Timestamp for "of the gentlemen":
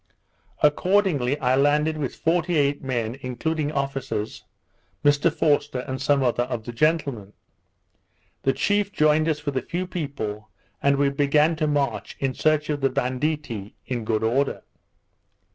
6.45-7.33